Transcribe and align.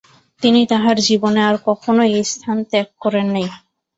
তিনি 0.43 0.61
তাঁহার 0.71 0.97
জীবনে 1.07 1.41
আর 1.43 1.55
কখনও 1.67 2.03
এই 2.09 2.23
স্থান 2.31 2.57
ত্যাগ 2.69 2.87
করেন 3.01 3.27
নাই। 3.35 3.47